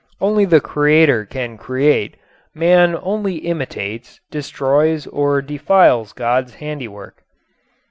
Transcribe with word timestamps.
Only 0.19 0.45
the 0.45 0.59
Creator 0.59 1.25
can 1.25 1.59
create. 1.59 2.17
Man 2.55 2.97
only 3.03 3.35
imitates, 3.35 4.19
destroys 4.31 5.05
or 5.05 5.43
defiles 5.43 6.11
God's 6.11 6.55
handiwork. 6.55 7.21